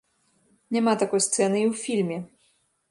Няма 0.77 0.95
такой 1.03 1.21
сцэны 1.27 1.57
і 1.63 1.67
ў 1.71 1.73
фільме. 1.87 2.19